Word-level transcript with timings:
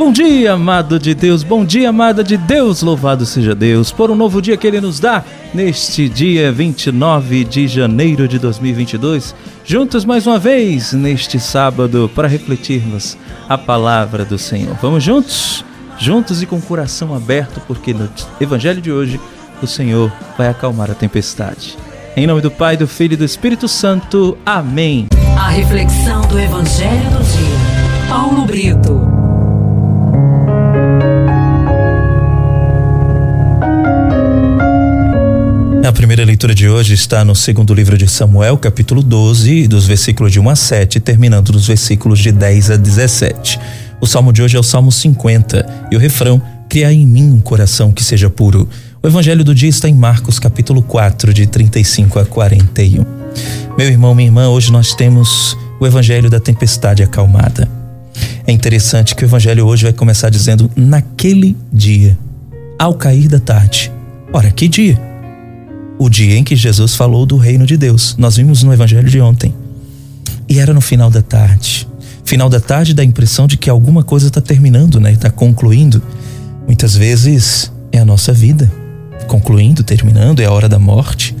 Bom 0.00 0.10
dia, 0.10 0.54
amado 0.54 0.98
de 0.98 1.14
Deus, 1.14 1.42
bom 1.42 1.62
dia, 1.62 1.90
amada 1.90 2.24
de 2.24 2.38
Deus, 2.38 2.80
louvado 2.80 3.26
seja 3.26 3.54
Deus 3.54 3.92
por 3.92 4.10
um 4.10 4.16
novo 4.16 4.40
dia 4.40 4.56
que 4.56 4.66
Ele 4.66 4.80
nos 4.80 4.98
dá 4.98 5.22
neste 5.52 6.08
dia 6.08 6.50
29 6.50 7.44
de 7.44 7.68
janeiro 7.68 8.26
de 8.26 8.38
2022. 8.38 9.34
Juntos 9.62 10.06
mais 10.06 10.26
uma 10.26 10.38
vez 10.38 10.94
neste 10.94 11.38
sábado 11.38 12.10
para 12.14 12.26
refletirmos 12.26 13.18
a 13.46 13.58
palavra 13.58 14.24
do 14.24 14.38
Senhor. 14.38 14.74
Vamos 14.80 15.04
juntos? 15.04 15.62
Juntos 15.98 16.42
e 16.42 16.46
com 16.46 16.56
o 16.56 16.62
coração 16.62 17.14
aberto, 17.14 17.60
porque 17.68 17.92
no 17.92 18.08
Evangelho 18.40 18.80
de 18.80 18.90
hoje 18.90 19.20
o 19.62 19.66
Senhor 19.66 20.10
vai 20.38 20.48
acalmar 20.48 20.90
a 20.90 20.94
tempestade. 20.94 21.76
Em 22.16 22.26
nome 22.26 22.40
do 22.40 22.50
Pai, 22.50 22.74
do 22.74 22.88
Filho 22.88 23.12
e 23.12 23.18
do 23.18 23.24
Espírito 23.24 23.68
Santo. 23.68 24.38
Amém. 24.46 25.08
A 25.36 25.50
reflexão 25.50 26.22
do 26.22 26.40
Evangelho 26.40 27.10
do 27.10 27.22
dia. 27.22 28.08
Paulo 28.08 28.46
Brito. 28.46 29.29
Primeira 36.10 36.26
leitura 36.26 36.52
de 36.52 36.68
hoje 36.68 36.92
está 36.92 37.24
no 37.24 37.36
segundo 37.36 37.72
livro 37.72 37.96
de 37.96 38.08
Samuel, 38.08 38.58
capítulo 38.58 39.00
12, 39.00 39.68
dos 39.68 39.86
versículos 39.86 40.32
de 40.32 40.40
1 40.40 40.50
a 40.50 40.56
7, 40.56 40.98
terminando 40.98 41.52
nos 41.52 41.68
versículos 41.68 42.18
de 42.18 42.32
10 42.32 42.72
a 42.72 42.76
17. 42.76 43.60
O 44.00 44.06
salmo 44.08 44.32
de 44.32 44.42
hoje 44.42 44.56
é 44.56 44.58
o 44.58 44.62
Salmo 44.64 44.90
50 44.90 45.86
e 45.88 45.94
o 45.94 46.00
refrão: 46.00 46.42
Criar 46.68 46.92
em 46.92 47.06
mim 47.06 47.30
um 47.30 47.40
coração 47.40 47.92
que 47.92 48.02
seja 48.02 48.28
puro. 48.28 48.68
O 49.00 49.06
evangelho 49.06 49.44
do 49.44 49.54
dia 49.54 49.68
está 49.68 49.88
em 49.88 49.94
Marcos, 49.94 50.40
capítulo 50.40 50.82
4, 50.82 51.32
de 51.32 51.46
35 51.46 52.18
a 52.18 52.24
41. 52.24 53.06
Meu 53.78 53.86
irmão, 53.86 54.12
minha 54.12 54.26
irmã, 54.26 54.48
hoje 54.48 54.72
nós 54.72 54.92
temos 54.94 55.56
o 55.78 55.86
evangelho 55.86 56.28
da 56.28 56.40
tempestade 56.40 57.04
acalmada. 57.04 57.68
É 58.48 58.50
interessante 58.50 59.14
que 59.14 59.22
o 59.22 59.26
evangelho 59.26 59.64
hoje 59.64 59.84
vai 59.84 59.92
começar 59.92 60.28
dizendo 60.28 60.68
naquele 60.74 61.56
dia, 61.72 62.18
ao 62.76 62.94
cair 62.94 63.28
da 63.28 63.38
tarde. 63.38 63.92
Ora, 64.32 64.50
que 64.50 64.66
dia? 64.66 65.09
O 66.02 66.08
dia 66.08 66.38
em 66.38 66.42
que 66.42 66.56
Jesus 66.56 66.94
falou 66.94 67.26
do 67.26 67.36
reino 67.36 67.66
de 67.66 67.76
Deus. 67.76 68.16
Nós 68.16 68.38
vimos 68.38 68.62
no 68.62 68.72
evangelho 68.72 69.10
de 69.10 69.20
ontem. 69.20 69.54
E 70.48 70.58
era 70.58 70.72
no 70.72 70.80
final 70.80 71.10
da 71.10 71.20
tarde. 71.20 71.86
Final 72.24 72.48
da 72.48 72.58
tarde 72.58 72.94
dá 72.94 73.02
a 73.02 73.04
impressão 73.04 73.46
de 73.46 73.58
que 73.58 73.68
alguma 73.68 74.02
coisa 74.02 74.28
está 74.28 74.40
terminando, 74.40 74.98
né? 74.98 75.12
Está 75.12 75.28
concluindo. 75.28 76.02
Muitas 76.64 76.96
vezes 76.96 77.70
é 77.92 77.98
a 77.98 78.04
nossa 78.06 78.32
vida 78.32 78.72
concluindo, 79.26 79.84
terminando, 79.84 80.40
é 80.40 80.46
a 80.46 80.50
hora 80.50 80.70
da 80.70 80.78
morte. 80.78 81.36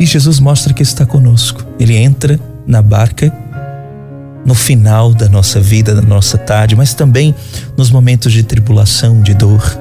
E 0.00 0.06
Jesus 0.06 0.40
mostra 0.40 0.72
que 0.72 0.82
está 0.82 1.04
conosco. 1.04 1.62
Ele 1.78 1.94
entra 1.94 2.40
na 2.66 2.80
barca 2.80 3.30
no 4.46 4.54
final 4.54 5.12
da 5.12 5.28
nossa 5.28 5.60
vida, 5.60 5.94
da 5.94 6.00
nossa 6.00 6.38
tarde, 6.38 6.74
mas 6.74 6.94
também 6.94 7.34
nos 7.76 7.90
momentos 7.90 8.32
de 8.32 8.42
tribulação, 8.42 9.20
de 9.20 9.34
dor. 9.34 9.78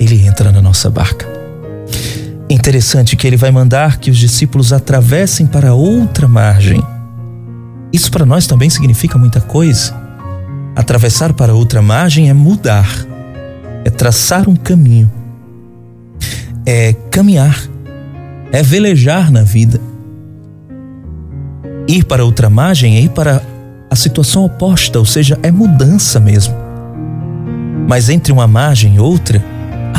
Ele 0.00 0.26
entra 0.26 0.50
na 0.50 0.62
nossa 0.62 0.88
barca. 0.88 1.43
Interessante 2.48 3.16
que 3.16 3.26
ele 3.26 3.36
vai 3.36 3.50
mandar 3.50 3.98
que 3.98 4.10
os 4.10 4.18
discípulos 4.18 4.72
atravessem 4.72 5.46
para 5.46 5.74
outra 5.74 6.28
margem. 6.28 6.82
Isso 7.92 8.10
para 8.10 8.26
nós 8.26 8.46
também 8.46 8.68
significa 8.68 9.16
muita 9.18 9.40
coisa. 9.40 9.94
Atravessar 10.76 11.32
para 11.32 11.54
outra 11.54 11.80
margem 11.80 12.28
é 12.28 12.34
mudar, 12.34 12.88
é 13.84 13.90
traçar 13.90 14.48
um 14.48 14.56
caminho 14.56 15.10
é 16.66 16.94
caminhar, 17.10 17.58
é 18.52 18.62
velejar 18.62 19.30
na 19.30 19.42
vida. 19.42 19.80
Ir 21.86 22.04
para 22.04 22.24
outra 22.24 22.48
margem 22.48 22.96
é 22.96 23.00
ir 23.00 23.10
para 23.10 23.42
a 23.90 23.96
situação 23.96 24.44
oposta, 24.44 24.98
ou 24.98 25.04
seja, 25.04 25.38
é 25.42 25.50
mudança 25.50 26.18
mesmo. 26.18 26.54
Mas 27.86 28.08
entre 28.08 28.32
uma 28.32 28.46
margem 28.46 28.94
e 28.94 29.00
outra, 29.00 29.44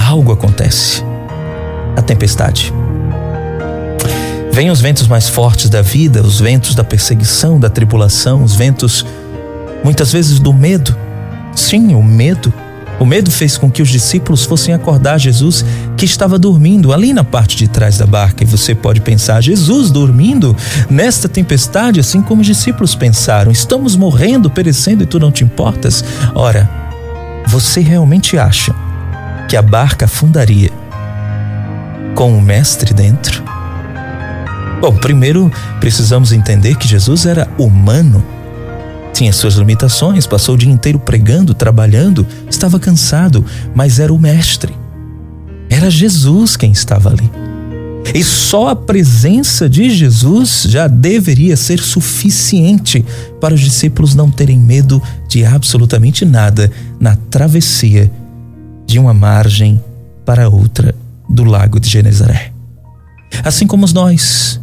algo 0.07 0.31
acontece. 0.31 1.03
A 1.95 2.01
tempestade. 2.01 2.73
Vêm 4.51 4.72
os 4.72 4.79
ventos 4.79 5.07
mais 5.07 5.28
fortes 5.28 5.69
da 5.69 5.81
vida, 5.81 6.22
os 6.22 6.39
ventos 6.39 6.75
da 6.75 6.83
perseguição, 6.83 7.59
da 7.59 7.69
tribulação, 7.69 8.44
os 8.44 8.56
ventos 8.56 9.06
muitas 9.83 10.11
vezes 10.11 10.39
do 10.39 10.53
medo. 10.53 10.95
Sim, 11.55 11.94
o 11.95 12.03
medo 12.03 12.53
o 13.00 13.05
medo 13.05 13.29
fez 13.29 13.57
com 13.57 13.69
que 13.69 13.81
os 13.81 13.89
discípulos 13.89 14.45
fossem 14.45 14.73
acordar 14.73 15.17
Jesus, 15.17 15.66
que 15.97 16.05
estava 16.05 16.39
dormindo 16.39 16.94
ali 16.94 17.13
na 17.13 17.23
parte 17.23 17.57
de 17.57 17.67
trás 17.67 17.97
da 17.97 18.05
barca. 18.05 18.44
E 18.44 18.47
você 18.47 18.73
pode 18.73 19.01
pensar: 19.01 19.41
Jesus 19.41 19.91
dormindo 19.91 20.55
nesta 20.89 21.28
tempestade, 21.28 22.00
assim 22.00 22.22
como 22.22 22.41
os 22.41 22.47
discípulos 22.47 22.95
pensaram: 22.95 23.51
estamos 23.51 23.95
morrendo, 23.95 24.50
perecendo 24.50 25.03
e 25.03 25.05
tu 25.05 25.19
não 25.19 25.31
te 25.31 25.44
importas? 25.44 26.03
Ora, 26.34 26.69
você 27.47 27.81
realmente 27.81 28.38
acha 28.38 28.73
que 29.50 29.57
a 29.57 29.61
barca 29.61 30.05
afundaria 30.05 30.72
com 32.16 32.36
o 32.36 32.42
Mestre 32.42 32.94
dentro? 32.94 33.44
Bom, 34.81 34.96
primeiro 34.96 35.52
precisamos 35.80 36.31
entender 36.31 36.76
que 36.78 36.88
Jesus 36.88 37.26
era 37.26 37.48
humano 37.58 38.24
tinha 39.16 39.31
suas 39.31 39.53
limitações, 39.56 40.28
passou 40.28 40.56
o 40.56 40.58
dia 40.58 40.70
inteiro 40.70 41.00
pregando, 41.00 41.53
trabalhando, 41.53 42.28
estava 42.50 42.78
cansado, 42.78 43.46
mas 43.74 43.98
era 43.98 44.14
o 44.14 44.20
Mestre. 44.20 44.76
Era 45.70 45.90
Jesus 45.90 46.58
quem 46.58 46.74
estava 46.74 47.12
ali. 47.12 47.31
E 48.14 48.22
só 48.26 48.68
a 48.68 48.76
presença 48.76 49.70
de 49.70 49.90
Jesus 49.90 50.66
já 50.68 50.86
deveria 50.88 51.56
ser 51.56 51.80
suficiente 51.80 53.06
para 53.40 53.53
os 53.53 53.62
discípulos 53.62 54.14
não 54.14 54.30
terem 54.30 54.59
medo 54.59 55.02
de 55.30 55.46
absolutamente 55.46 56.26
nada 56.26 56.70
na 57.00 57.16
travessia 57.16 58.12
de 58.86 59.00
uma 59.00 59.14
margem 59.14 59.82
para 60.26 60.50
outra 60.50 60.94
do 61.30 61.44
lago 61.44 61.80
de 61.80 61.90
Genezaré. 61.90 62.52
Assim 63.44 63.68
como 63.68 63.86
nós, 63.94 64.59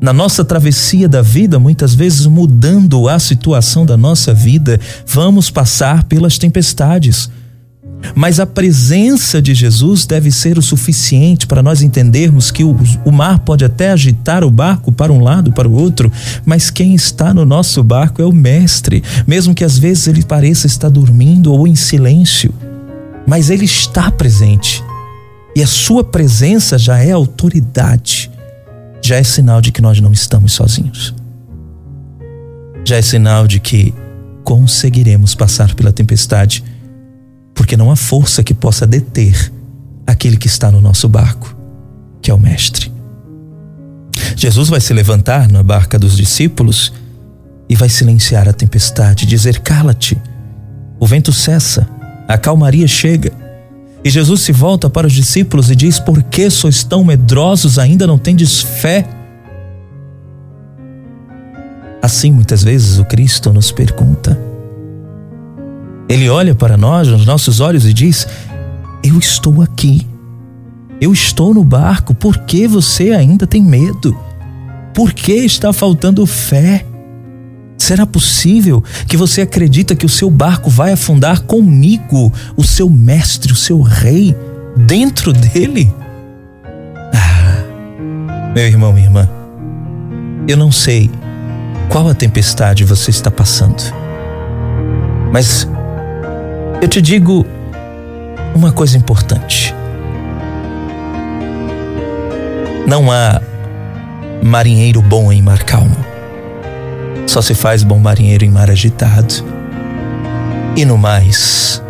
na 0.00 0.12
nossa 0.12 0.44
travessia 0.44 1.08
da 1.08 1.22
vida, 1.22 1.58
muitas 1.58 1.94
vezes 1.94 2.26
mudando 2.26 3.08
a 3.08 3.18
situação 3.18 3.86
da 3.86 3.96
nossa 3.96 4.34
vida, 4.34 4.80
vamos 5.06 5.50
passar 5.50 6.04
pelas 6.04 6.38
tempestades. 6.38 7.30
Mas 8.14 8.38
a 8.38 8.46
presença 8.46 9.40
de 9.40 9.54
Jesus 9.54 10.04
deve 10.04 10.30
ser 10.30 10.58
o 10.58 10.62
suficiente 10.62 11.46
para 11.46 11.62
nós 11.62 11.82
entendermos 11.82 12.50
que 12.50 12.62
o, 12.62 12.76
o, 13.04 13.10
mar 13.10 13.40
pode 13.40 13.64
até 13.64 13.90
agitar 13.90 14.44
o 14.44 14.50
barco 14.50 14.92
para 14.92 15.12
um 15.12 15.20
lado, 15.20 15.50
para 15.50 15.68
o 15.68 15.72
outro, 15.72 16.12
mas 16.44 16.70
quem 16.70 16.94
está 16.94 17.32
no 17.32 17.44
nosso 17.44 17.82
barco 17.82 18.20
é 18.20 18.24
o 18.24 18.32
Mestre, 18.32 19.02
mesmo 19.26 19.54
que 19.54 19.64
às 19.64 19.78
vezes 19.78 20.06
ele 20.06 20.22
pareça 20.22 20.66
estar 20.66 20.90
dormindo 20.90 21.52
ou 21.52 21.66
em 21.66 21.74
silêncio. 21.74 22.54
Mas 23.26 23.50
ele 23.50 23.64
está 23.64 24.10
presente. 24.10 24.84
E 25.56 25.62
a 25.62 25.66
sua 25.66 26.04
presença 26.04 26.78
já 26.78 26.98
é 26.98 27.10
autoridade 27.10 28.30
já 29.06 29.16
é 29.16 29.22
sinal 29.22 29.60
de 29.60 29.70
que 29.70 29.80
nós 29.80 30.00
não 30.00 30.12
estamos 30.12 30.52
sozinhos. 30.52 31.14
Já 32.84 32.96
é 32.96 33.02
sinal 33.02 33.46
de 33.46 33.60
que 33.60 33.94
conseguiremos 34.42 35.32
passar 35.32 35.74
pela 35.74 35.92
tempestade, 35.92 36.64
porque 37.54 37.76
não 37.76 37.90
há 37.90 37.94
força 37.94 38.42
que 38.42 38.52
possa 38.52 38.84
deter 38.84 39.52
aquele 40.04 40.36
que 40.36 40.48
está 40.48 40.72
no 40.72 40.80
nosso 40.80 41.08
barco, 41.08 41.56
que 42.20 42.32
é 42.32 42.34
o 42.34 42.38
Mestre. 42.38 42.92
Jesus 44.34 44.68
vai 44.68 44.80
se 44.80 44.92
levantar 44.92 45.48
na 45.48 45.62
barca 45.62 46.00
dos 46.00 46.16
discípulos 46.16 46.92
e 47.68 47.76
vai 47.76 47.88
silenciar 47.88 48.48
a 48.48 48.52
tempestade, 48.52 49.24
dizer: 49.24 49.60
Cala-te, 49.60 50.20
o 50.98 51.06
vento 51.06 51.32
cessa, 51.32 51.88
a 52.26 52.36
calmaria 52.36 52.88
chega. 52.88 53.45
E 54.06 54.08
Jesus 54.08 54.42
se 54.42 54.52
volta 54.52 54.88
para 54.88 55.08
os 55.08 55.12
discípulos 55.12 55.68
e 55.68 55.74
diz: 55.74 55.98
Por 55.98 56.22
que 56.22 56.48
sois 56.48 56.84
tão 56.84 57.02
medrosos, 57.02 57.76
ainda 57.76 58.06
não 58.06 58.16
tendes 58.16 58.62
fé? 58.62 59.04
Assim, 62.00 62.30
muitas 62.30 62.62
vezes, 62.62 63.00
o 63.00 63.04
Cristo 63.04 63.52
nos 63.52 63.72
pergunta. 63.72 64.40
Ele 66.08 66.28
olha 66.28 66.54
para 66.54 66.76
nós, 66.76 67.08
nos 67.08 67.26
nossos 67.26 67.58
olhos, 67.58 67.84
e 67.84 67.92
diz: 67.92 68.28
Eu 69.02 69.18
estou 69.18 69.60
aqui. 69.60 70.06
Eu 71.00 71.12
estou 71.12 71.52
no 71.52 71.64
barco. 71.64 72.14
Por 72.14 72.38
que 72.38 72.68
você 72.68 73.10
ainda 73.10 73.44
tem 73.44 73.60
medo? 73.60 74.16
Por 74.94 75.12
que 75.12 75.32
está 75.32 75.72
faltando 75.72 76.24
fé? 76.26 76.86
Será 77.78 78.06
possível 78.06 78.82
que 79.06 79.16
você 79.16 79.42
acredita 79.42 79.94
que 79.94 80.06
o 80.06 80.08
seu 80.08 80.30
barco 80.30 80.70
vai 80.70 80.92
afundar 80.92 81.42
comigo, 81.42 82.32
o 82.56 82.64
seu 82.64 82.88
mestre, 82.88 83.52
o 83.52 83.56
seu 83.56 83.80
rei, 83.80 84.34
dentro 84.76 85.32
dele? 85.32 85.92
Ah, 87.14 88.52
meu 88.54 88.66
irmão, 88.66 88.92
minha 88.92 89.06
irmã, 89.06 89.28
eu 90.48 90.56
não 90.56 90.72
sei 90.72 91.10
qual 91.88 92.08
a 92.08 92.14
tempestade 92.14 92.84
você 92.84 93.10
está 93.10 93.30
passando, 93.30 93.82
mas 95.32 95.68
eu 96.80 96.88
te 96.88 97.00
digo 97.00 97.46
uma 98.54 98.72
coisa 98.72 98.96
importante. 98.96 99.74
Não 102.86 103.10
há 103.10 103.40
marinheiro 104.42 105.02
bom 105.02 105.32
em 105.32 105.42
mar 105.42 105.62
calmo. 105.64 106.15
Só 107.26 107.42
se 107.42 107.54
faz 107.54 107.82
bom 107.82 107.98
marinheiro 107.98 108.44
em 108.44 108.50
mar 108.50 108.70
agitado. 108.70 109.34
E 110.76 110.84
no 110.84 110.96
mais, 110.96 111.82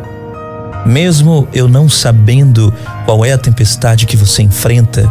mesmo 0.84 1.48
eu 1.52 1.68
não 1.68 1.88
sabendo 1.88 2.72
qual 3.04 3.24
é 3.24 3.32
a 3.32 3.38
tempestade 3.38 4.06
que 4.06 4.16
você 4.16 4.42
enfrenta, 4.42 5.10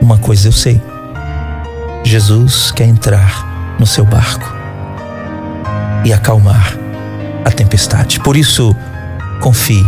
uma 0.00 0.18
coisa 0.18 0.48
eu 0.48 0.52
sei: 0.52 0.80
Jesus 2.04 2.70
quer 2.70 2.86
entrar 2.86 3.76
no 3.78 3.86
seu 3.86 4.04
barco 4.04 4.54
e 6.04 6.12
acalmar 6.12 6.76
a 7.44 7.50
tempestade. 7.50 8.20
Por 8.20 8.36
isso, 8.36 8.74
confie. 9.40 9.84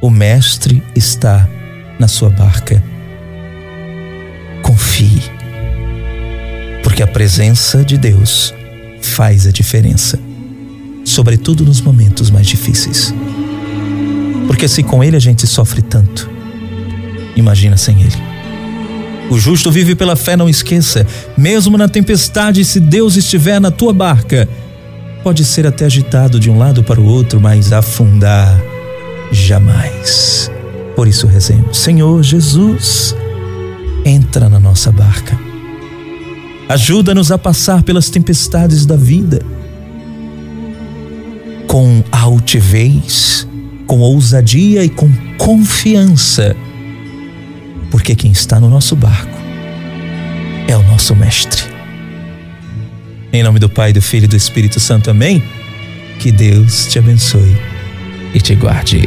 O 0.00 0.10
Mestre 0.10 0.82
está 0.94 1.48
na 1.98 2.06
sua 2.06 2.28
barca. 2.28 2.82
Porque 6.96 7.02
a 7.02 7.12
presença 7.12 7.84
de 7.84 7.98
Deus 7.98 8.54
faz 9.02 9.46
a 9.46 9.50
diferença, 9.50 10.18
sobretudo 11.04 11.62
nos 11.62 11.78
momentos 11.78 12.30
mais 12.30 12.46
difíceis. 12.46 13.14
Porque 14.46 14.66
se 14.66 14.82
com 14.82 15.04
Ele 15.04 15.14
a 15.14 15.20
gente 15.20 15.46
sofre 15.46 15.82
tanto, 15.82 16.26
imagina 17.36 17.76
sem 17.76 18.00
Ele. 18.00 18.16
O 19.28 19.38
justo 19.38 19.70
vive 19.70 19.94
pela 19.94 20.16
fé, 20.16 20.38
não 20.38 20.48
esqueça. 20.48 21.06
Mesmo 21.36 21.76
na 21.76 21.86
tempestade, 21.86 22.64
se 22.64 22.80
Deus 22.80 23.14
estiver 23.14 23.60
na 23.60 23.70
tua 23.70 23.92
barca, 23.92 24.48
pode 25.22 25.44
ser 25.44 25.66
até 25.66 25.84
agitado 25.84 26.40
de 26.40 26.48
um 26.48 26.56
lado 26.56 26.82
para 26.82 26.98
o 26.98 27.04
outro, 27.04 27.38
mas 27.38 27.74
afundar 27.74 28.58
jamais. 29.30 30.50
Por 30.96 31.06
isso 31.06 31.26
rezemos: 31.26 31.76
Senhor 31.76 32.22
Jesus, 32.22 33.14
entra 34.02 34.48
na 34.48 34.58
nossa 34.58 34.90
barca. 34.90 35.45
Ajuda-nos 36.68 37.30
a 37.30 37.38
passar 37.38 37.82
pelas 37.82 38.10
tempestades 38.10 38.84
da 38.84 38.96
vida 38.96 39.40
com 41.66 42.02
altivez, 42.10 43.46
com 43.86 44.00
ousadia 44.00 44.84
e 44.84 44.88
com 44.88 45.12
confiança, 45.36 46.56
porque 47.90 48.14
quem 48.14 48.32
está 48.32 48.58
no 48.58 48.68
nosso 48.70 48.96
barco 48.96 49.38
é 50.66 50.76
o 50.76 50.82
nosso 50.84 51.14
Mestre. 51.14 51.62
Em 53.32 53.42
nome 53.42 53.58
do 53.58 53.68
Pai, 53.68 53.92
do 53.92 54.00
Filho 54.00 54.24
e 54.24 54.28
do 54.28 54.36
Espírito 54.36 54.80
Santo, 54.80 55.10
amém? 55.10 55.42
Que 56.18 56.32
Deus 56.32 56.86
te 56.86 56.98
abençoe 56.98 57.56
e 58.34 58.40
te 58.40 58.54
guarde. 58.54 59.06